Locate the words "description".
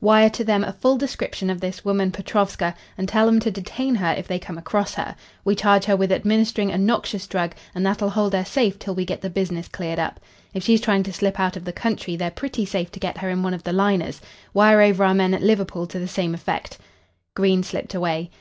0.96-1.48